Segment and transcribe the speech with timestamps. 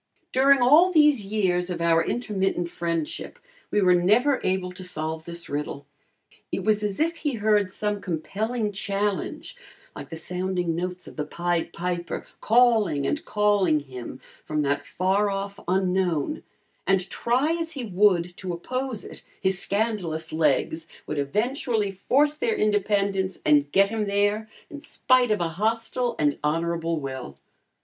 [0.31, 3.37] During all these years of our intermittent friendship,
[3.69, 5.85] we were never able to solve this riddle.
[6.51, 9.55] It was as if he heard some compelling challenge,
[9.95, 15.29] like the sounding notes of the Pied Piper, calling and calling him from that far
[15.29, 16.41] off unknown,
[16.87, 22.55] and try as he would to oppose it, his scandalous legs would eventually force their
[22.55, 27.37] independence and get him there in spite of a hostile and honorable will.